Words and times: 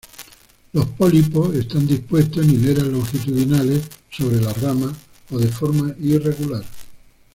Los 0.73 0.87
pólipos 0.87 1.53
están 1.53 1.85
dispuestos 1.85 2.43
en 2.43 2.49
hileras 2.55 2.87
longitudinales 2.87 3.83
sobre 4.09 4.41
las 4.41 4.59
ramas, 4.59 4.93
o 5.29 5.37
de 5.37 5.45
forma 5.47 5.93
irregular. 5.99 6.63